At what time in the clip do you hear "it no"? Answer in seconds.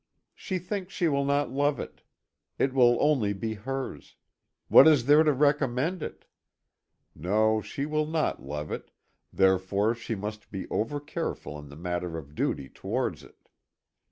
6.01-7.61